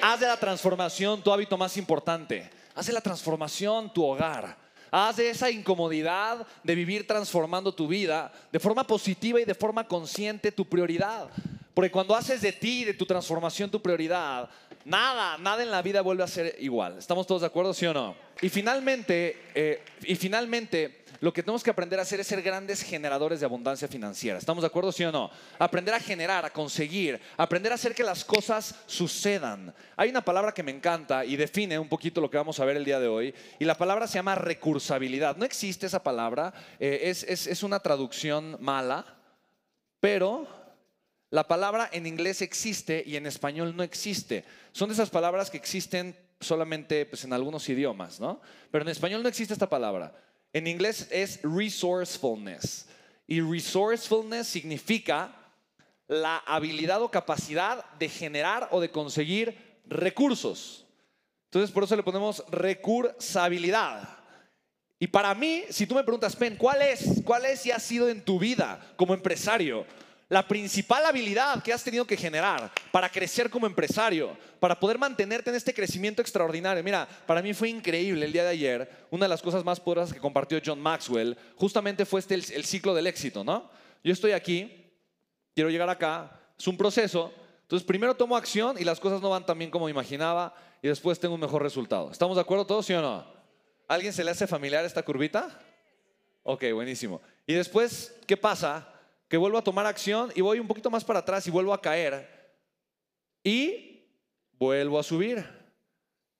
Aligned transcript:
haz 0.00 0.20
de 0.20 0.26
la 0.26 0.36
transformación 0.36 1.22
tu 1.22 1.32
hábito 1.32 1.56
más 1.56 1.76
importante. 1.76 2.48
Haz 2.74 2.86
de 2.86 2.92
la 2.92 3.00
transformación 3.00 3.92
tu 3.92 4.04
hogar. 4.04 4.56
Haz 4.90 5.16
de 5.16 5.30
esa 5.30 5.50
incomodidad 5.50 6.46
de 6.62 6.74
vivir 6.74 7.06
transformando 7.06 7.74
tu 7.74 7.88
vida 7.88 8.32
de 8.52 8.60
forma 8.60 8.86
positiva 8.86 9.40
y 9.40 9.44
de 9.44 9.54
forma 9.54 9.86
consciente 9.86 10.52
tu 10.52 10.64
prioridad. 10.64 11.28
Porque 11.74 11.90
cuando 11.90 12.14
haces 12.14 12.40
de 12.40 12.52
ti, 12.52 12.84
de 12.84 12.94
tu 12.94 13.04
transformación, 13.04 13.70
tu 13.70 13.82
prioridad, 13.82 14.48
nada, 14.84 15.36
nada 15.36 15.62
en 15.62 15.70
la 15.70 15.82
vida 15.82 16.00
vuelve 16.00 16.22
a 16.22 16.28
ser 16.28 16.56
igual. 16.60 16.96
¿Estamos 16.98 17.26
todos 17.26 17.42
de 17.42 17.48
acuerdo, 17.48 17.74
sí 17.74 17.84
o 17.84 17.92
no? 17.92 18.16
Y 18.40 18.48
finalmente, 18.48 19.42
eh, 19.54 19.82
y 20.04 20.14
finalmente, 20.14 21.04
lo 21.20 21.32
que 21.32 21.42
tenemos 21.42 21.62
que 21.62 21.70
aprender 21.70 21.98
a 21.98 22.02
hacer 22.02 22.20
es 22.20 22.26
ser 22.26 22.42
grandes 22.42 22.82
generadores 22.82 23.40
de 23.40 23.46
abundancia 23.46 23.88
financiera. 23.88 24.38
¿Estamos 24.38 24.62
de 24.62 24.68
acuerdo, 24.68 24.92
sí 24.92 25.04
o 25.04 25.12
no? 25.12 25.30
Aprender 25.58 25.94
a 25.94 26.00
generar, 26.00 26.44
a 26.44 26.50
conseguir, 26.50 27.20
aprender 27.36 27.72
a 27.72 27.76
hacer 27.76 27.94
que 27.94 28.02
las 28.02 28.24
cosas 28.24 28.74
sucedan. 28.86 29.74
Hay 29.96 30.10
una 30.10 30.24
palabra 30.24 30.52
que 30.52 30.62
me 30.62 30.72
encanta 30.72 31.24
y 31.24 31.36
define 31.36 31.78
un 31.78 31.88
poquito 31.88 32.20
lo 32.20 32.30
que 32.30 32.36
vamos 32.36 32.60
a 32.60 32.64
ver 32.64 32.76
el 32.76 32.84
día 32.84 33.00
de 33.00 33.08
hoy, 33.08 33.34
y 33.58 33.64
la 33.64 33.76
palabra 33.76 34.06
se 34.06 34.14
llama 34.14 34.34
recursabilidad. 34.34 35.36
No 35.36 35.44
existe 35.44 35.86
esa 35.86 36.02
palabra, 36.02 36.52
eh, 36.78 37.00
es, 37.04 37.24
es 37.24 37.62
una 37.62 37.80
traducción 37.80 38.56
mala, 38.60 39.04
pero 40.00 40.46
la 41.30 41.48
palabra 41.48 41.88
en 41.92 42.06
inglés 42.06 42.40
existe 42.42 43.02
y 43.04 43.16
en 43.16 43.26
español 43.26 43.74
no 43.76 43.82
existe. 43.82 44.44
Son 44.72 44.90
esas 44.90 45.10
palabras 45.10 45.50
que 45.50 45.56
existen 45.56 46.16
solamente 46.40 47.06
pues, 47.06 47.24
en 47.24 47.32
algunos 47.32 47.68
idiomas, 47.68 48.20
¿no? 48.20 48.40
Pero 48.70 48.82
en 48.82 48.88
español 48.88 49.22
no 49.22 49.28
existe 49.28 49.52
esta 49.52 49.68
palabra. 49.68 50.14
En 50.56 50.66
inglés 50.66 51.06
es 51.10 51.38
resourcefulness. 51.42 52.86
Y 53.26 53.42
resourcefulness 53.42 54.46
significa 54.46 55.30
la 56.08 56.38
habilidad 56.38 57.02
o 57.02 57.10
capacidad 57.10 57.84
de 57.98 58.08
generar 58.08 58.66
o 58.70 58.80
de 58.80 58.90
conseguir 58.90 59.54
recursos. 59.84 60.86
Entonces, 61.48 61.70
por 61.70 61.84
eso 61.84 61.94
le 61.94 62.02
ponemos 62.02 62.42
recursabilidad. 62.48 64.08
Y 64.98 65.08
para 65.08 65.34
mí, 65.34 65.64
si 65.68 65.86
tú 65.86 65.94
me 65.94 66.02
preguntas, 66.02 66.34
Pen, 66.34 66.56
¿cuál 66.56 66.80
es? 66.80 67.20
¿Cuál 67.22 67.44
es 67.44 67.66
y 67.66 67.70
ha 67.70 67.78
sido 67.78 68.08
en 68.08 68.24
tu 68.24 68.38
vida 68.38 68.80
como 68.96 69.12
empresario? 69.12 69.84
La 70.28 70.46
principal 70.46 71.04
habilidad 71.06 71.62
que 71.62 71.72
has 71.72 71.84
tenido 71.84 72.04
que 72.04 72.16
generar 72.16 72.72
para 72.90 73.08
crecer 73.08 73.48
como 73.48 73.66
empresario, 73.66 74.36
para 74.58 74.78
poder 74.78 74.98
mantenerte 74.98 75.50
en 75.50 75.56
este 75.56 75.72
crecimiento 75.72 76.20
extraordinario. 76.20 76.82
Mira, 76.82 77.06
para 77.26 77.42
mí 77.42 77.54
fue 77.54 77.68
increíble 77.68 78.26
el 78.26 78.32
día 78.32 78.42
de 78.42 78.50
ayer. 78.50 79.06
Una 79.10 79.26
de 79.26 79.28
las 79.28 79.42
cosas 79.42 79.64
más 79.64 79.78
poderosas 79.78 80.12
que 80.12 80.20
compartió 80.20 80.60
John 80.64 80.80
Maxwell 80.80 81.36
justamente 81.54 82.04
fue 82.04 82.20
este, 82.20 82.34
el, 82.34 82.64
ciclo 82.64 82.92
del 82.92 83.06
éxito, 83.06 83.44
¿no? 83.44 83.70
Yo 84.02 84.12
estoy 84.12 84.32
aquí, 84.32 84.92
quiero 85.54 85.70
llegar 85.70 85.88
acá, 85.88 86.40
es 86.58 86.66
un 86.66 86.76
proceso. 86.76 87.32
Entonces, 87.62 87.86
primero 87.86 88.16
tomo 88.16 88.36
acción 88.36 88.76
y 88.80 88.84
las 88.84 88.98
cosas 88.98 89.20
no 89.20 89.30
van 89.30 89.46
tan 89.46 89.58
bien 89.58 89.70
como 89.70 89.88
imaginaba 89.88 90.54
y 90.82 90.88
después 90.88 91.20
tengo 91.20 91.34
un 91.34 91.40
mejor 91.40 91.62
resultado. 91.62 92.10
¿Estamos 92.10 92.36
de 92.36 92.40
acuerdo 92.40 92.66
todos, 92.66 92.84
sí 92.86 92.94
o 92.94 93.02
no? 93.02 93.24
¿Alguien 93.86 94.12
se 94.12 94.24
le 94.24 94.32
hace 94.32 94.48
familiar 94.48 94.84
esta 94.84 95.04
curvita? 95.04 95.60
Ok, 96.42 96.64
buenísimo. 96.72 97.20
Y 97.46 97.54
después, 97.54 98.12
¿qué 98.26 98.36
pasa? 98.36 98.88
Que 99.28 99.36
vuelvo 99.36 99.58
a 99.58 99.64
tomar 99.64 99.86
acción 99.86 100.32
y 100.34 100.40
voy 100.40 100.60
un 100.60 100.68
poquito 100.68 100.90
más 100.90 101.04
para 101.04 101.20
atrás 101.20 101.46
y 101.46 101.50
vuelvo 101.50 101.72
a 101.72 101.80
caer 101.80 102.36
y 103.42 104.04
vuelvo 104.52 104.98
a 104.98 105.02
subir. 105.02 105.44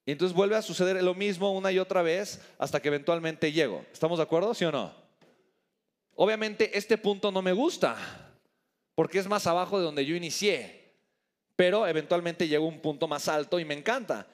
Y 0.04 0.12
entonces 0.12 0.36
vuelve 0.36 0.56
a 0.56 0.62
suceder 0.62 1.02
lo 1.02 1.14
mismo 1.14 1.52
una 1.52 1.72
y 1.72 1.78
otra 1.78 2.02
vez 2.02 2.40
hasta 2.58 2.80
que 2.80 2.88
eventualmente 2.88 3.50
llego. 3.50 3.84
¿Estamos 3.92 4.18
de 4.18 4.22
acuerdo? 4.22 4.54
¿Sí 4.54 4.64
o 4.64 4.70
no? 4.70 4.94
Obviamente 6.14 6.76
este 6.78 6.96
punto 6.96 7.32
no 7.32 7.42
me 7.42 7.52
gusta 7.52 7.96
porque 8.94 9.18
es 9.18 9.26
más 9.26 9.46
abajo 9.46 9.78
de 9.78 9.84
donde 9.84 10.06
yo 10.06 10.14
inicié, 10.14 10.94
pero 11.56 11.86
eventualmente 11.86 12.48
llego 12.48 12.64
a 12.64 12.68
un 12.68 12.80
punto 12.80 13.08
más 13.08 13.28
alto 13.28 13.58
y 13.58 13.64
me 13.64 13.74
encanta. 13.74 14.26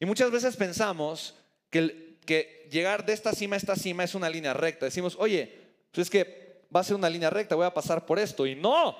Y 0.00 0.04
muchas 0.04 0.30
veces 0.30 0.56
pensamos 0.56 1.34
que, 1.70 2.18
que 2.26 2.68
llegar 2.70 3.06
de 3.06 3.12
esta 3.12 3.32
cima 3.32 3.54
a 3.54 3.58
esta 3.58 3.76
cima 3.76 4.04
es 4.04 4.14
una 4.14 4.28
línea 4.28 4.52
recta. 4.52 4.84
Decimos, 4.84 5.16
oye, 5.18 5.58
pues 5.92 6.06
es 6.06 6.10
que 6.10 6.49
va 6.74 6.80
a 6.80 6.84
ser 6.84 6.96
una 6.96 7.10
línea 7.10 7.30
recta, 7.30 7.54
voy 7.54 7.66
a 7.66 7.74
pasar 7.74 8.06
por 8.06 8.18
esto. 8.18 8.46
Y 8.46 8.54
no, 8.54 8.96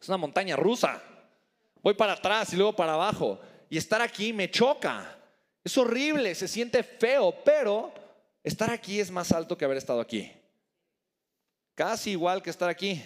es 0.00 0.08
una 0.08 0.16
montaña 0.16 0.56
rusa. 0.56 1.02
Voy 1.82 1.94
para 1.94 2.12
atrás 2.12 2.52
y 2.52 2.56
luego 2.56 2.74
para 2.74 2.94
abajo. 2.94 3.40
Y 3.68 3.76
estar 3.76 4.00
aquí 4.00 4.32
me 4.32 4.50
choca. 4.50 5.18
Es 5.64 5.76
horrible, 5.78 6.34
se 6.34 6.48
siente 6.48 6.82
feo, 6.82 7.34
pero 7.44 7.92
estar 8.42 8.70
aquí 8.70 9.00
es 9.00 9.10
más 9.10 9.32
alto 9.32 9.56
que 9.56 9.64
haber 9.64 9.76
estado 9.76 10.00
aquí. 10.00 10.30
Casi 11.74 12.10
igual 12.10 12.42
que 12.42 12.50
estar 12.50 12.68
aquí, 12.68 13.02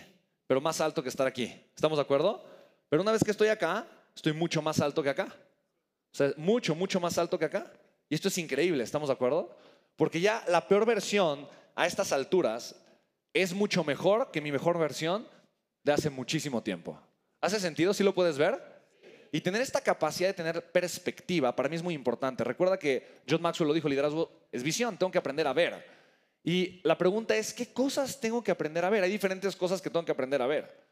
pero 0.47 0.61
más 0.61 0.81
alto 0.81 1.03
que 1.03 1.09
estar 1.09 1.27
aquí. 1.27 1.44
¿Estamos 1.75 1.99
de 1.99 2.03
acuerdo? 2.03 2.44
Pero 2.88 3.03
una 3.03 3.12
vez 3.12 3.23
que 3.23 3.31
estoy 3.31 3.49
acá, 3.49 3.87
estoy 4.15 4.33
mucho 4.33 4.62
más 4.62 4.81
alto 4.81 5.03
que 5.03 5.11
acá. 5.11 5.28
O 6.12 6.17
sea, 6.17 6.33
mucho, 6.37 6.75
mucho 6.75 6.99
más 6.99 7.19
alto 7.19 7.38
que 7.38 7.44
acá. 7.44 7.71
Y 8.09 8.15
esto 8.15 8.28
es 8.28 8.38
increíble, 8.38 8.83
¿estamos 8.83 9.09
de 9.09 9.15
acuerdo? 9.15 9.55
Porque 9.97 10.21
ya 10.21 10.44
la 10.49 10.67
peor 10.67 10.87
versión 10.87 11.49
a 11.75 11.87
estas 11.87 12.12
alturas 12.12 12.75
es 13.43 13.55
mucho 13.55 13.85
mejor 13.85 14.31
que 14.31 14.41
mi 14.41 14.51
mejor 14.51 14.79
versión 14.79 15.27
de 15.83 15.93
hace 15.93 16.11
muchísimo 16.11 16.63
tiempo. 16.63 16.99
¿Hace 17.41 17.61
sentido? 17.61 17.93
¿Sí 17.95 18.03
lo 18.03 18.15
puedes 18.15 18.39
ver? 18.39 18.61
Y 19.33 19.41
tener 19.41 19.61
esta 19.61 19.81
capacidad 19.81 20.29
de 20.29 20.35
tener 20.35 20.73
perspectiva 20.73 21.55
para 21.55 21.69
mí 21.69 21.77
es 21.77 21.83
muy 21.83 21.95
importante. 21.95 22.45
Recuerda 22.45 22.79
que 22.79 23.21
John 23.29 23.43
Maxwell 23.43 23.69
lo 23.69 23.75
dijo, 23.75 23.89
liderazgo 23.89 24.31
es 24.51 24.63
visión, 24.63 24.97
tengo 24.97 25.13
que 25.13 25.19
aprender 25.19 25.47
a 25.47 25.53
ver. 25.53 25.85
Y 26.43 26.81
la 26.85 26.97
pregunta 26.97 27.37
es, 27.37 27.53
¿qué 27.53 27.73
cosas 27.73 28.21
tengo 28.21 28.43
que 28.43 28.53
aprender 28.53 28.85
a 28.85 28.91
ver? 28.91 29.03
Hay 29.03 29.11
diferentes 29.11 29.55
cosas 29.57 29.83
que 29.83 29.91
tengo 29.91 30.05
que 30.05 30.13
aprender 30.13 30.41
a 30.41 30.47
ver. 30.47 30.87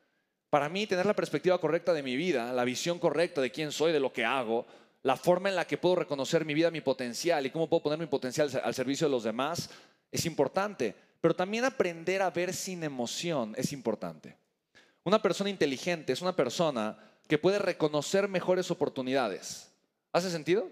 Para 0.51 0.69
mí, 0.69 0.87
tener 0.87 1.07
la 1.07 1.15
perspectiva 1.15 1.59
correcta 1.59 1.93
de 1.93 2.03
mi 2.03 2.17
vida, 2.17 2.53
la 2.53 2.65
visión 2.65 2.99
correcta 2.99 3.41
de 3.41 3.51
quién 3.51 3.73
soy, 3.73 3.93
de 3.93 4.01
lo 4.01 4.13
que 4.13 4.25
hago, 4.25 4.67
la 5.03 5.17
forma 5.17 5.49
en 5.49 5.57
la 5.57 5.67
que 5.67 5.79
puedo 5.79 5.97
reconocer 5.97 6.45
mi 6.45 6.55
vida, 6.55 6.71
mi 6.71 6.81
potencial 6.81 7.47
y 7.47 7.51
cómo 7.51 7.69
puedo 7.69 7.85
poner 7.85 7.99
mi 7.99 8.07
potencial 8.07 8.51
al 8.63 8.75
servicio 8.75 9.07
de 9.07 9.13
los 9.13 9.25
demás, 9.25 9.71
es 10.11 10.27
importante. 10.27 10.95
Pero 11.25 11.35
también 11.35 11.65
aprender 11.65 12.21
a 12.21 12.29
ver 12.29 12.53
sin 12.53 12.85
emoción 12.85 13.55
es 13.57 13.73
importante. 13.73 14.37
Una 15.05 15.23
persona 15.23 15.49
inteligente 15.49 16.13
es 16.13 16.21
una 16.21 16.37
persona 16.37 16.99
que 17.27 17.39
puede 17.39 17.59
reconocer 17.59 18.29
mejores 18.29 18.71
oportunidades. 18.71 19.71
¿Hace 20.13 20.31
sentido? 20.31 20.69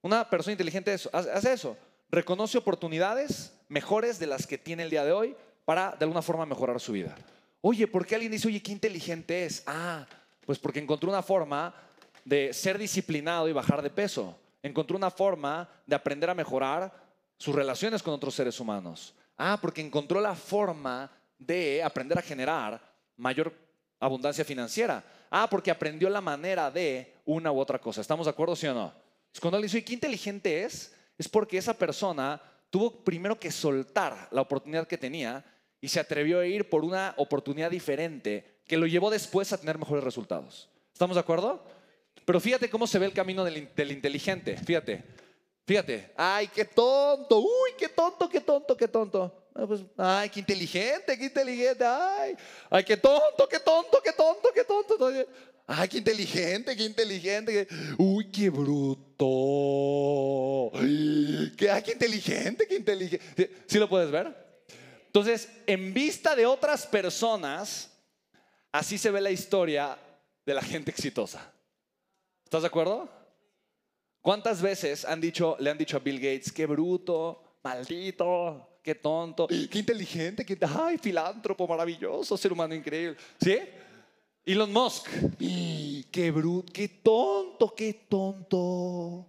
Una 0.00 0.30
persona 0.30 0.52
inteligente 0.52 0.92
hace 0.92 1.52
eso. 1.52 1.76
Reconoce 2.08 2.56
oportunidades 2.56 3.52
mejores 3.68 4.20
de 4.20 4.28
las 4.28 4.46
que 4.46 4.58
tiene 4.58 4.84
el 4.84 4.90
día 4.90 5.04
de 5.04 5.10
hoy 5.10 5.34
para 5.64 5.90
de 5.98 6.04
alguna 6.04 6.22
forma 6.22 6.46
mejorar 6.46 6.78
su 6.78 6.92
vida. 6.92 7.16
Oye, 7.60 7.88
¿por 7.88 8.06
qué 8.06 8.14
alguien 8.14 8.30
dice, 8.30 8.46
oye, 8.46 8.62
qué 8.62 8.70
inteligente 8.70 9.44
es? 9.44 9.64
Ah, 9.66 10.06
pues 10.46 10.60
porque 10.60 10.78
encontró 10.78 11.10
una 11.10 11.24
forma 11.24 11.74
de 12.24 12.52
ser 12.52 12.78
disciplinado 12.78 13.48
y 13.48 13.52
bajar 13.52 13.82
de 13.82 13.90
peso. 13.90 14.38
Encontró 14.62 14.96
una 14.96 15.10
forma 15.10 15.68
de 15.84 15.96
aprender 15.96 16.30
a 16.30 16.34
mejorar 16.34 16.92
sus 17.36 17.56
relaciones 17.56 18.04
con 18.04 18.14
otros 18.14 18.36
seres 18.36 18.60
humanos. 18.60 19.16
Ah, 19.38 19.56
porque 19.60 19.80
encontró 19.80 20.20
la 20.20 20.34
forma 20.34 21.10
de 21.38 21.82
aprender 21.82 22.18
a 22.18 22.22
generar 22.22 22.82
mayor 23.16 23.54
abundancia 24.00 24.44
financiera. 24.44 25.02
Ah, 25.30 25.48
porque 25.48 25.70
aprendió 25.70 26.10
la 26.10 26.20
manera 26.20 26.70
de 26.70 27.14
una 27.24 27.52
u 27.52 27.58
otra 27.58 27.78
cosa. 27.78 28.00
¿Estamos 28.00 28.26
de 28.26 28.30
acuerdo, 28.30 28.56
sí 28.56 28.66
o 28.66 28.74
no? 28.74 28.92
cuando 29.40 29.56
alguien 29.56 29.70
dice, 29.70 29.84
¿qué 29.84 29.92
inteligente 29.92 30.64
es? 30.64 30.92
Es 31.16 31.28
porque 31.28 31.58
esa 31.58 31.72
persona 31.72 32.42
tuvo 32.70 33.04
primero 33.04 33.38
que 33.38 33.52
soltar 33.52 34.28
la 34.32 34.40
oportunidad 34.40 34.88
que 34.88 34.98
tenía 34.98 35.44
y 35.80 35.86
se 35.86 36.00
atrevió 36.00 36.40
a 36.40 36.46
ir 36.46 36.68
por 36.68 36.84
una 36.84 37.14
oportunidad 37.18 37.70
diferente 37.70 38.62
que 38.66 38.76
lo 38.76 38.86
llevó 38.86 39.10
después 39.10 39.52
a 39.52 39.58
tener 39.58 39.78
mejores 39.78 40.02
resultados. 40.02 40.68
¿Estamos 40.92 41.14
de 41.14 41.20
acuerdo? 41.20 41.64
Pero 42.24 42.40
fíjate 42.40 42.68
cómo 42.68 42.88
se 42.88 42.98
ve 42.98 43.06
el 43.06 43.12
camino 43.12 43.44
del, 43.44 43.70
del 43.76 43.92
inteligente. 43.92 44.56
Fíjate. 44.56 45.04
Fíjate, 45.68 46.10
ay, 46.16 46.48
qué 46.48 46.64
tonto, 46.64 47.40
uy, 47.40 47.72
qué 47.76 47.90
tonto, 47.90 48.26
qué 48.26 48.40
tonto, 48.40 48.74
qué 48.74 48.88
tonto. 48.88 49.50
Pues, 49.52 49.82
ay, 49.98 50.30
qué 50.30 50.40
inteligente, 50.40 51.18
qué 51.18 51.26
inteligente, 51.26 51.84
ay, 51.84 52.34
ay, 52.70 52.82
qué 52.84 52.96
tonto, 52.96 53.46
qué 53.46 53.60
tonto, 53.60 54.00
qué 54.02 54.14
tonto, 54.14 54.48
qué 54.54 54.64
tonto. 54.64 54.96
Ay, 55.66 55.86
qué 55.86 55.98
inteligente, 55.98 56.74
qué 56.74 56.84
inteligente. 56.84 57.68
Uy, 57.98 58.30
qué 58.30 58.48
bruto. 58.48 59.26
Qué, 61.54 61.70
ay, 61.70 61.82
qué 61.82 61.92
inteligente, 61.92 62.66
qué 62.66 62.76
inteligente. 62.76 63.50
¿Sí 63.66 63.78
lo 63.78 63.90
puedes 63.90 64.10
ver? 64.10 64.34
Entonces, 65.04 65.50
en 65.66 65.92
vista 65.92 66.34
de 66.34 66.46
otras 66.46 66.86
personas, 66.86 67.90
así 68.72 68.96
se 68.96 69.10
ve 69.10 69.20
la 69.20 69.30
historia 69.30 69.98
de 70.46 70.54
la 70.54 70.62
gente 70.62 70.90
exitosa. 70.90 71.52
¿Estás 72.42 72.62
de 72.62 72.68
acuerdo? 72.68 73.17
¿Cuántas 74.20 74.60
veces 74.60 75.04
han 75.04 75.20
dicho, 75.20 75.56
le 75.60 75.70
han 75.70 75.78
dicho 75.78 75.96
a 75.96 76.00
Bill 76.00 76.18
Gates, 76.18 76.52
qué 76.52 76.66
bruto, 76.66 77.40
maldito, 77.62 78.80
qué 78.82 78.94
tonto, 78.94 79.46
qué 79.48 79.78
inteligente, 79.78 80.44
qué, 80.44 80.58
ay, 80.80 80.98
filántropo 80.98 81.66
maravilloso, 81.66 82.36
ser 82.36 82.52
humano 82.52 82.74
increíble? 82.74 83.16
¿Sí? 83.40 83.58
Elon 84.44 84.72
Musk, 84.72 85.08
qué 86.10 86.30
bruto, 86.30 86.72
qué 86.72 86.88
tonto, 86.88 87.74
qué 87.74 87.94
tonto. 88.08 89.26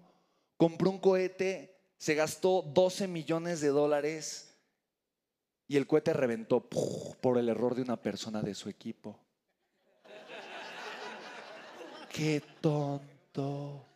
Compró 0.57 0.89
un 0.89 0.99
cohete, 0.99 1.75
se 1.97 2.15
gastó 2.15 2.61
12 2.61 3.07
millones 3.07 3.61
de 3.61 3.69
dólares 3.69 4.57
y 5.67 5.77
el 5.77 5.85
cohete 5.85 6.13
reventó 6.13 6.61
por 6.61 7.37
el 7.37 7.47
error 7.47 7.75
de 7.75 7.83
una 7.83 7.95
persona 7.95 8.41
de 8.41 8.55
su 8.55 8.69
equipo. 8.69 9.19
Qué 12.09 12.41
tonto. 12.59 13.88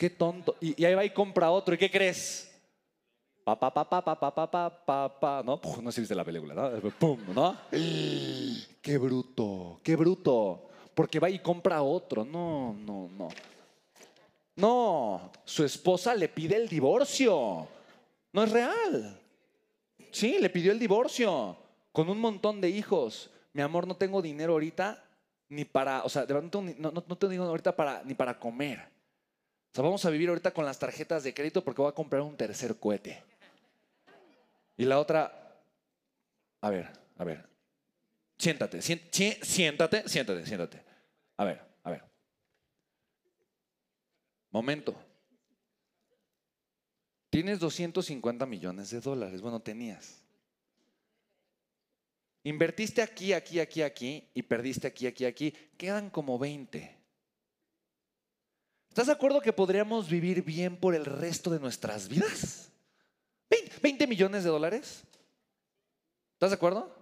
Qué 0.00 0.08
tonto. 0.08 0.56
Y, 0.62 0.80
y 0.80 0.86
ahí 0.86 0.94
va 0.94 1.04
y 1.04 1.10
compra 1.10 1.50
otro. 1.50 1.74
¿Y 1.74 1.78
qué 1.78 1.90
crees? 1.90 2.50
Pa, 3.44 3.58
pa, 3.58 3.70
pa, 3.72 3.84
pa, 3.84 4.02
pa, 4.02 4.16
pa, 4.18 4.50
pa, 4.50 4.70
pa, 4.86 5.20
pa, 5.20 5.42
¿no? 5.44 5.60
Puf, 5.60 5.78
no 5.82 5.90
sé 5.92 5.96
si 5.96 6.00
viste 6.00 6.14
la 6.14 6.24
película, 6.24 6.54
¿no? 6.54 6.90
Pum, 6.92 7.18
¿no? 7.34 7.54
Qué 8.80 8.96
bruto, 8.96 9.78
qué 9.82 9.96
bruto. 9.96 10.68
Porque 10.94 11.20
va 11.20 11.28
y 11.28 11.38
compra 11.40 11.82
otro. 11.82 12.24
No, 12.24 12.72
no, 12.72 13.10
no. 13.18 13.28
No, 14.56 15.30
su 15.44 15.64
esposa 15.66 16.14
le 16.14 16.28
pide 16.28 16.56
el 16.56 16.66
divorcio. 16.66 17.68
No 18.32 18.42
es 18.44 18.50
real. 18.50 19.20
Sí, 20.10 20.38
le 20.40 20.48
pidió 20.48 20.72
el 20.72 20.78
divorcio 20.78 21.58
con 21.92 22.08
un 22.08 22.18
montón 22.18 22.62
de 22.62 22.70
hijos. 22.70 23.28
Mi 23.52 23.60
amor, 23.60 23.86
no 23.86 23.96
tengo 23.96 24.22
dinero 24.22 24.54
ahorita 24.54 25.04
ni 25.50 25.66
para, 25.66 26.04
o 26.04 26.08
sea, 26.08 26.24
de 26.24 26.32
verdad 26.32 26.44
no 26.44 26.50
tengo, 26.50 26.74
no, 26.78 26.90
no- 26.90 27.04
no 27.06 27.18
tengo 27.18 27.30
dinero 27.32 27.50
ahorita 27.50 27.76
para, 27.76 28.02
ni 28.04 28.14
para 28.14 28.38
comer. 28.38 28.80
O 29.72 29.74
sea, 29.74 29.84
vamos 29.84 30.04
a 30.04 30.10
vivir 30.10 30.28
ahorita 30.28 30.52
con 30.52 30.64
las 30.64 30.78
tarjetas 30.78 31.22
de 31.22 31.32
crédito 31.32 31.62
porque 31.62 31.80
voy 31.82 31.90
a 31.90 31.94
comprar 31.94 32.22
un 32.22 32.36
tercer 32.36 32.76
cohete. 32.78 33.22
Y 34.76 34.84
la 34.84 34.98
otra, 34.98 35.62
a 36.60 36.70
ver, 36.70 36.90
a 37.18 37.24
ver, 37.24 37.46
siéntate, 38.38 38.82
si- 38.82 39.00
siéntate, 39.42 40.08
siéntate, 40.08 40.44
siéntate. 40.46 40.82
A 41.36 41.44
ver, 41.44 41.62
a 41.84 41.90
ver. 41.90 42.02
Momento. 44.50 44.94
Tienes 47.30 47.60
250 47.60 48.44
millones 48.46 48.90
de 48.90 49.00
dólares. 49.00 49.40
Bueno, 49.40 49.60
tenías. 49.60 50.20
Invertiste 52.42 53.02
aquí, 53.02 53.32
aquí, 53.34 53.60
aquí, 53.60 53.82
aquí 53.82 54.28
y 54.34 54.42
perdiste 54.42 54.88
aquí, 54.88 55.06
aquí, 55.06 55.26
aquí. 55.26 55.52
Quedan 55.76 56.10
como 56.10 56.38
20. 56.38 56.96
¿Estás 58.90 59.06
de 59.06 59.12
acuerdo 59.12 59.40
que 59.40 59.52
podríamos 59.52 60.10
vivir 60.10 60.42
bien 60.42 60.76
por 60.76 60.96
el 60.96 61.04
resto 61.04 61.48
de 61.50 61.60
nuestras 61.60 62.08
vidas? 62.08 62.72
20, 63.48 63.78
20 63.80 64.06
millones 64.08 64.42
de 64.42 64.50
dólares. 64.50 65.04
¿Estás 66.32 66.50
de 66.50 66.56
acuerdo? 66.56 66.92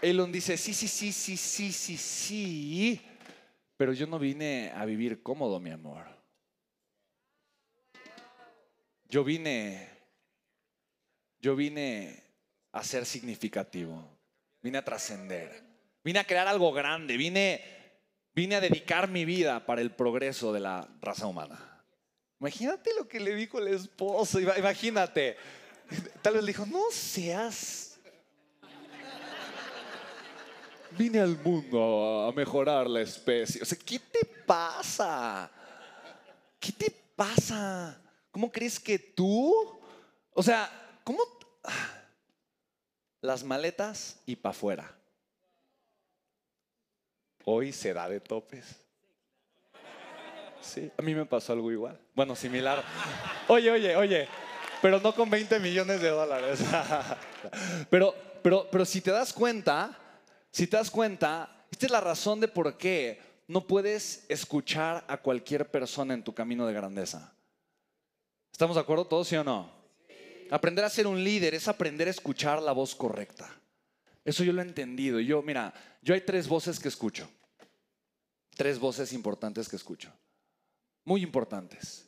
Elon 0.00 0.32
dice, 0.32 0.56
sí, 0.56 0.72
sí, 0.72 0.88
sí, 0.88 1.12
sí, 1.12 1.36
sí, 1.36 1.70
sí, 1.70 1.96
sí. 1.98 3.00
Pero 3.76 3.92
yo 3.92 4.06
no 4.06 4.18
vine 4.18 4.72
a 4.74 4.86
vivir 4.86 5.22
cómodo, 5.22 5.60
mi 5.60 5.70
amor. 5.70 6.06
Yo 9.10 9.22
vine, 9.22 9.90
yo 11.40 11.54
vine 11.54 12.24
a 12.72 12.82
ser 12.82 13.04
significativo. 13.04 14.02
Vine 14.62 14.78
a 14.78 14.84
trascender. 14.84 15.62
Vine 16.02 16.20
a 16.20 16.24
crear 16.24 16.48
algo 16.48 16.72
grande. 16.72 17.18
Vine, 17.18 17.83
vine 18.34 18.56
a 18.56 18.60
dedicar 18.60 19.08
mi 19.08 19.24
vida 19.24 19.64
para 19.64 19.80
el 19.80 19.90
progreso 19.92 20.52
de 20.52 20.60
la 20.60 20.88
raza 21.00 21.26
humana. 21.26 21.82
Imagínate 22.40 22.90
lo 22.94 23.06
que 23.08 23.20
le 23.20 23.34
dijo 23.34 23.58
el 23.58 23.68
esposo. 23.68 24.40
Ima- 24.40 24.58
Imagínate. 24.58 25.36
Tal 26.22 26.34
vez 26.34 26.42
le 26.42 26.48
dijo, 26.48 26.66
no 26.66 26.82
seas. 26.90 27.98
Vine 30.96 31.18
al 31.20 31.36
mundo 31.38 32.26
a 32.28 32.32
mejorar 32.32 32.86
la 32.88 33.00
especie. 33.00 33.60
O 33.62 33.64
sea, 33.64 33.78
¿qué 33.84 33.98
te 33.98 34.24
pasa? 34.46 35.50
¿Qué 36.60 36.70
te 36.72 36.90
pasa? 37.16 38.00
¿Cómo 38.30 38.50
crees 38.52 38.78
que 38.78 38.98
tú? 38.98 39.52
O 40.32 40.42
sea, 40.42 40.70
¿cómo? 41.02 41.20
Las 43.20 43.42
maletas 43.42 44.20
y 44.26 44.36
para 44.36 44.50
afuera. 44.50 44.98
Hoy 47.44 47.72
se 47.72 47.92
da 47.92 48.08
de 48.08 48.20
topes. 48.20 48.64
Sí, 50.60 50.90
a 50.96 51.02
mí 51.02 51.14
me 51.14 51.26
pasó 51.26 51.52
algo 51.52 51.70
igual. 51.70 52.00
Bueno, 52.14 52.34
similar. 52.34 52.82
Oye, 53.48 53.70
oye, 53.70 53.96
oye, 53.96 54.28
pero 54.80 54.98
no 54.98 55.14
con 55.14 55.28
20 55.28 55.60
millones 55.60 56.00
de 56.00 56.08
dólares. 56.08 56.60
Pero, 57.90 58.14
pero, 58.42 58.66
pero 58.70 58.86
si 58.86 59.02
te 59.02 59.10
das 59.10 59.32
cuenta, 59.32 59.98
si 60.50 60.66
te 60.66 60.78
das 60.78 60.90
cuenta, 60.90 61.66
esta 61.70 61.86
es 61.86 61.92
la 61.92 62.00
razón 62.00 62.40
de 62.40 62.48
por 62.48 62.78
qué 62.78 63.20
no 63.46 63.66
puedes 63.66 64.24
escuchar 64.28 65.04
a 65.08 65.18
cualquier 65.18 65.70
persona 65.70 66.14
en 66.14 66.22
tu 66.22 66.34
camino 66.34 66.66
de 66.66 66.72
grandeza. 66.72 67.34
¿Estamos 68.50 68.76
de 68.76 68.80
acuerdo 68.80 69.06
todos, 69.06 69.28
sí 69.28 69.36
o 69.36 69.44
no? 69.44 69.70
Aprender 70.50 70.84
a 70.84 70.90
ser 70.90 71.06
un 71.06 71.22
líder 71.22 71.54
es 71.54 71.68
aprender 71.68 72.08
a 72.08 72.10
escuchar 72.10 72.62
la 72.62 72.72
voz 72.72 72.94
correcta. 72.94 73.50
Eso 74.24 74.42
yo 74.42 74.52
lo 74.52 74.62
he 74.62 74.64
entendido. 74.64 75.20
Yo, 75.20 75.42
mira, 75.42 75.74
yo 76.02 76.14
hay 76.14 76.22
tres 76.22 76.48
voces 76.48 76.80
que 76.80 76.88
escucho. 76.88 77.28
Tres 78.56 78.78
voces 78.78 79.12
importantes 79.12 79.68
que 79.68 79.76
escucho. 79.76 80.12
Muy 81.04 81.22
importantes. 81.22 82.06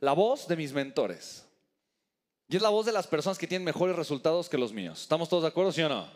La 0.00 0.12
voz 0.12 0.46
de 0.46 0.56
mis 0.56 0.72
mentores. 0.72 1.44
Y 2.48 2.56
es 2.56 2.62
la 2.62 2.68
voz 2.68 2.86
de 2.86 2.92
las 2.92 3.06
personas 3.06 3.38
que 3.38 3.46
tienen 3.46 3.64
mejores 3.64 3.96
resultados 3.96 4.48
que 4.48 4.58
los 4.58 4.72
míos. 4.72 5.02
¿Estamos 5.02 5.28
todos 5.28 5.44
de 5.44 5.48
acuerdo, 5.48 5.72
sí 5.72 5.82
o 5.82 5.88
no? 5.88 6.08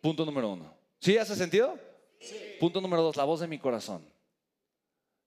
Punto 0.00 0.24
número 0.24 0.50
uno. 0.50 0.72
¿Sí 1.00 1.18
hace 1.18 1.34
sentido? 1.34 1.78
Punto 2.58 2.80
número 2.80 3.02
dos, 3.02 3.16
la 3.16 3.24
voz 3.24 3.40
de 3.40 3.48
mi 3.48 3.58
corazón. 3.58 4.04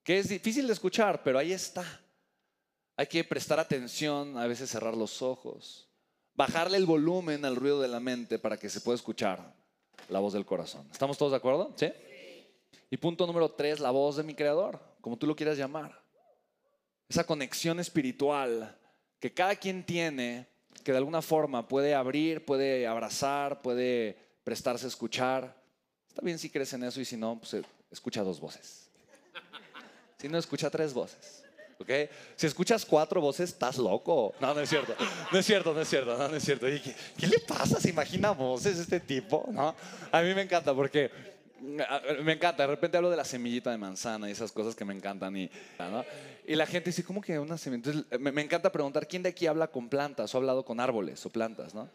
Que 0.03 0.19
es 0.19 0.29
difícil 0.29 0.67
de 0.67 0.73
escuchar, 0.73 1.23
pero 1.23 1.37
ahí 1.37 1.51
está. 1.51 1.83
Hay 2.95 3.07
que 3.07 3.23
prestar 3.23 3.59
atención, 3.59 4.37
a 4.37 4.47
veces 4.47 4.69
cerrar 4.69 4.95
los 4.95 5.21
ojos, 5.21 5.89
bajarle 6.35 6.77
el 6.77 6.85
volumen 6.85 7.45
al 7.45 7.55
ruido 7.55 7.81
de 7.81 7.87
la 7.87 7.99
mente 7.99 8.39
para 8.39 8.57
que 8.57 8.69
se 8.69 8.81
pueda 8.81 8.95
escuchar 8.95 9.53
la 10.09 10.19
voz 10.19 10.33
del 10.33 10.45
corazón. 10.45 10.87
¿Estamos 10.91 11.17
todos 11.17 11.31
de 11.31 11.37
acuerdo? 11.37 11.73
¿Sí? 11.75 11.91
Y 12.89 12.97
punto 12.97 13.25
número 13.25 13.49
tres, 13.49 13.79
la 13.79 13.91
voz 13.91 14.17
de 14.17 14.23
mi 14.23 14.35
creador, 14.35 14.79
como 15.01 15.17
tú 15.17 15.25
lo 15.25 15.35
quieras 15.35 15.57
llamar. 15.57 16.01
Esa 17.09 17.25
conexión 17.25 17.79
espiritual 17.79 18.77
que 19.19 19.33
cada 19.33 19.55
quien 19.55 19.85
tiene, 19.85 20.47
que 20.83 20.91
de 20.91 20.97
alguna 20.97 21.21
forma 21.21 21.67
puede 21.67 21.95
abrir, 21.95 22.45
puede 22.45 22.87
abrazar, 22.87 23.61
puede 23.61 24.17
prestarse 24.43 24.85
a 24.85 24.89
escuchar. 24.89 25.55
Está 26.07 26.21
bien 26.21 26.37
si 26.37 26.49
crees 26.49 26.73
en 26.73 26.83
eso 26.83 26.99
y 26.99 27.05
si 27.05 27.17
no, 27.17 27.39
pues 27.39 27.53
eh, 27.55 27.63
escucha 27.89 28.23
dos 28.23 28.39
voces. 28.39 28.89
Si 30.17 30.29
no, 30.29 30.37
escucha 30.37 30.69
tres 30.69 30.93
voces. 30.93 31.42
Si 32.35 32.47
escuchas 32.47 32.85
cuatro 32.85 33.21
voces, 33.21 33.51
estás 33.51 33.77
loco. 33.77 34.33
No, 34.39 34.53
no 34.53 34.61
es 34.61 34.69
cierto. 34.69 34.95
No 35.31 35.39
es 35.39 35.45
cierto, 35.45 35.73
no 35.73 35.81
es 35.81 35.89
cierto, 35.89 36.17
no, 36.17 36.35
es 36.35 36.43
cierto. 36.43 36.69
¿Y 36.69 36.79
¿Qué, 36.79 37.27
le 37.27 37.39
pasa? 37.39 37.79
¿Se 37.79 37.89
imagina 37.89 38.31
voces 38.31 38.79
este 38.79 38.99
tipo? 38.99 39.47
¿No? 39.51 39.75
A 40.11 40.21
mí 40.21 40.33
me 40.33 40.41
encanta 40.41 40.73
porque 40.73 41.11
me 42.23 42.33
encanta. 42.33 42.63
De 42.63 42.67
repente 42.67 42.97
hablo 42.97 43.09
de 43.09 43.17
la 43.17 43.25
semillita 43.25 43.71
de 43.71 43.77
manzana 43.77 44.29
y 44.29 44.31
esas 44.31 44.51
cosas 44.51 44.75
que 44.75 44.85
me 44.85 44.93
encantan. 44.93 45.35
Y, 45.35 45.49
y 46.45 46.55
la 46.55 46.65
gente 46.65 46.89
dice, 46.89 47.03
¿cómo 47.03 47.21
que 47.21 47.39
una 47.39 47.57
semilla? 47.57 47.91
Me, 48.19 48.41
encanta 48.41 48.71
preguntar, 48.71 49.07
¿quién 49.07 49.23
de 49.23 49.29
aquí 49.29 49.47
habla 49.47 49.67
con 49.67 49.89
plantas 49.89 50.33
o 50.33 50.37
ha 50.37 50.39
hablado 50.39 50.65
con 50.65 50.79
árboles 50.79 51.25
o 51.25 51.29
plantas? 51.29 51.73
¿no? 51.73 51.89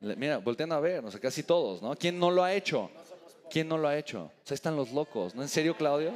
Mira, 0.00 0.38
voltean 0.38 0.72
a 0.72 0.80
ver, 0.80 1.02
no 1.02 1.10
sé, 1.10 1.18
casi 1.18 1.42
todos, 1.42 1.82
¿no? 1.82 1.96
¿Quién 1.96 2.18
no 2.18 2.30
lo 2.30 2.44
ha 2.44 2.52
hecho? 2.52 2.90
¿Quién 3.50 3.68
no 3.68 3.78
lo 3.78 3.88
ha 3.88 3.96
hecho? 3.96 4.30
O 4.48 4.54
están 4.54 4.76
los 4.76 4.92
locos, 4.92 5.34
¿no? 5.34 5.42
¿En 5.42 5.48
serio, 5.48 5.76
Claudio? 5.76 6.12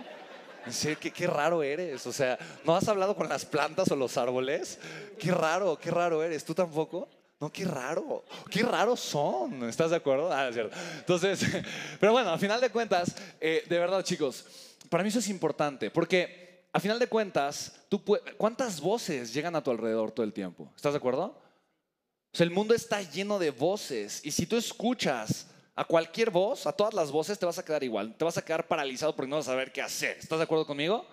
¿Qué, 1.14 1.26
raro 1.26 1.62
eres. 1.62 2.06
O 2.06 2.12
sea, 2.12 2.38
¿no 2.64 2.76
has 2.76 2.88
hablado 2.88 3.16
con 3.16 3.28
las 3.28 3.44
plantas 3.44 3.90
o 3.90 3.96
los 3.96 4.16
árboles? 4.16 4.78
Qué 5.18 5.30
raro, 5.30 5.78
qué 5.78 5.90
raro 5.90 6.22
eres. 6.22 6.44
¿Tú 6.44 6.54
tampoco? 6.54 7.08
No, 7.40 7.50
qué 7.50 7.64
raro. 7.64 8.24
Qué 8.50 8.62
raros 8.62 9.00
son. 9.00 9.68
¿Estás 9.68 9.90
de 9.90 9.96
acuerdo? 9.96 10.32
Ah, 10.32 10.48
es 10.48 10.54
cierto. 10.54 10.76
Entonces, 10.98 11.46
pero 12.00 12.12
bueno, 12.12 12.30
al 12.30 12.38
final 12.38 12.60
de 12.60 12.70
cuentas, 12.70 13.14
eh, 13.40 13.64
de 13.68 13.78
verdad, 13.78 14.02
chicos, 14.02 14.44
para 14.88 15.02
mí 15.02 15.08
eso 15.08 15.20
es 15.20 15.28
importante 15.28 15.90
porque 15.90 16.66
a 16.72 16.80
final 16.80 16.98
de 16.98 17.06
cuentas, 17.06 17.80
tú 17.88 18.02
¿cuántas 18.36 18.80
voces 18.80 19.32
llegan 19.32 19.56
a 19.56 19.62
tu 19.62 19.70
alrededor 19.70 20.10
todo 20.12 20.24
el 20.24 20.32
tiempo? 20.32 20.70
¿Estás 20.76 20.92
de 20.92 20.98
acuerdo? 20.98 21.24
O 22.32 22.36
sea, 22.36 22.44
el 22.44 22.50
mundo 22.50 22.74
está 22.74 23.00
lleno 23.02 23.38
de 23.38 23.50
voces 23.50 24.20
y 24.24 24.30
si 24.30 24.46
tú 24.46 24.56
escuchas 24.56 25.46
a 25.78 25.84
cualquier 25.84 26.30
voz, 26.30 26.66
a 26.66 26.72
todas 26.72 26.92
las 26.92 27.12
voces, 27.12 27.38
te 27.38 27.46
vas 27.46 27.56
a 27.56 27.64
quedar 27.64 27.84
igual. 27.84 28.12
Te 28.12 28.24
vas 28.24 28.36
a 28.36 28.44
quedar 28.44 28.66
paralizado 28.66 29.14
porque 29.14 29.30
no 29.30 29.36
vas 29.36 29.46
a 29.46 29.52
saber 29.52 29.70
qué 29.70 29.80
hacer. 29.80 30.16
¿Estás 30.18 30.38
de 30.38 30.42
acuerdo 30.42 30.66
conmigo? 30.66 31.06